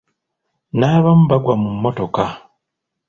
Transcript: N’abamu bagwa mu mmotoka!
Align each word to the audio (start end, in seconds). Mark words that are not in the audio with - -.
N’abamu 0.79 1.23
bagwa 1.29 1.53
mu 1.61 1.69
mmotoka! 1.75 2.23